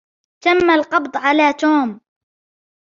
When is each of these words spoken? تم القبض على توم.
تم 0.43 0.69
القبض 0.69 1.17
على 1.17 1.53
توم. 1.53 2.01